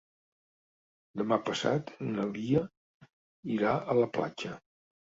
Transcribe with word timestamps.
Demà 1.21 1.37
passat 1.51 1.93
na 2.15 2.27
Lia 2.39 2.65
irà 3.59 3.79
a 3.95 4.03
la 4.03 4.13
platja. 4.19 4.61